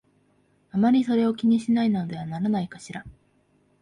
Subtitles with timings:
[0.71, 3.05] あまりそれを気にしないのではないかしら